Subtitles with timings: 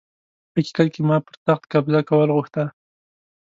[0.55, 2.63] حقيقت کي ما پر تخت قبضه کول غوښته